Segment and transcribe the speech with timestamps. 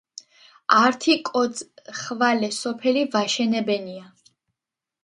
[0.85, 1.61] ართი კოც
[1.99, 4.13] ხვალე სოფელი ვაშენებენია